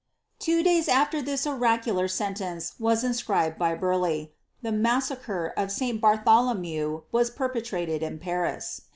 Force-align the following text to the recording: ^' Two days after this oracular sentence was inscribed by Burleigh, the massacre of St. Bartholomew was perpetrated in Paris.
^' 0.35 0.39
Two 0.39 0.63
days 0.63 0.87
after 0.87 1.21
this 1.21 1.45
oracular 1.45 2.07
sentence 2.07 2.73
was 2.79 3.03
inscribed 3.03 3.59
by 3.59 3.75
Burleigh, 3.75 4.29
the 4.63 4.71
massacre 4.71 5.53
of 5.55 5.71
St. 5.71 6.01
Bartholomew 6.01 7.03
was 7.11 7.29
perpetrated 7.29 8.01
in 8.01 8.17
Paris. 8.17 8.81